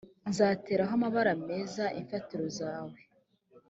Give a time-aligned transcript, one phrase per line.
[0.29, 2.99] nzayateraho amabara meza imfatiro zawe